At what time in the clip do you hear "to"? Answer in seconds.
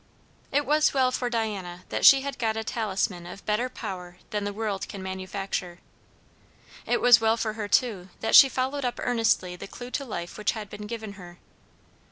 9.91-10.03